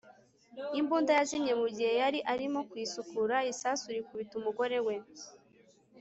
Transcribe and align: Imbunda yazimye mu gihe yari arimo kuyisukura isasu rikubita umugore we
Imbunda 0.79 1.11
yazimye 1.17 1.53
mu 1.61 1.67
gihe 1.75 1.93
yari 2.01 2.19
arimo 2.33 2.59
kuyisukura 2.69 3.35
isasu 3.51 3.85
rikubita 3.95 4.33
umugore 4.39 4.77
we 4.87 4.95